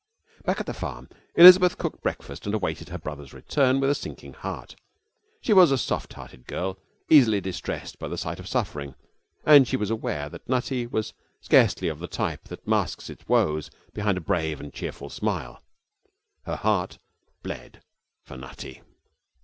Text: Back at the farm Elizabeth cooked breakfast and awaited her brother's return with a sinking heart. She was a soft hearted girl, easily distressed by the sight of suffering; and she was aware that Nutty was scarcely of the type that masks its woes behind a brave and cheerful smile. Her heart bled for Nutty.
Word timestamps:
Back 0.43 0.59
at 0.59 0.65
the 0.65 0.73
farm 0.73 1.09
Elizabeth 1.35 1.77
cooked 1.77 2.01
breakfast 2.01 2.47
and 2.47 2.55
awaited 2.55 2.89
her 2.89 2.97
brother's 2.97 3.33
return 3.33 3.79
with 3.79 3.91
a 3.91 3.93
sinking 3.93 4.33
heart. 4.33 4.75
She 5.41 5.53
was 5.53 5.71
a 5.71 5.77
soft 5.77 6.13
hearted 6.13 6.47
girl, 6.47 6.79
easily 7.07 7.39
distressed 7.39 7.99
by 7.99 8.07
the 8.07 8.17
sight 8.17 8.39
of 8.39 8.47
suffering; 8.47 8.95
and 9.45 9.67
she 9.67 9.77
was 9.77 9.91
aware 9.91 10.27
that 10.29 10.49
Nutty 10.49 10.87
was 10.87 11.13
scarcely 11.39 11.87
of 11.87 11.99
the 11.99 12.07
type 12.07 12.45
that 12.45 12.67
masks 12.67 13.11
its 13.11 13.27
woes 13.27 13.69
behind 13.93 14.17
a 14.17 14.21
brave 14.21 14.59
and 14.59 14.73
cheerful 14.73 15.11
smile. 15.11 15.61
Her 16.47 16.55
heart 16.55 16.97
bled 17.43 17.83
for 18.23 18.37
Nutty. 18.37 18.81